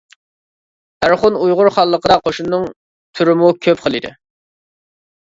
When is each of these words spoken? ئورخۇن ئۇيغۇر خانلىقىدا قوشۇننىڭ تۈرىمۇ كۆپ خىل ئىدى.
ئورخۇن 1.07 1.35
ئۇيغۇر 1.41 1.69
خانلىقىدا 1.75 2.17
قوشۇننىڭ 2.29 2.65
تۈرىمۇ 3.21 3.51
كۆپ 3.67 3.85
خىل 3.85 3.99
ئىدى. 4.01 4.13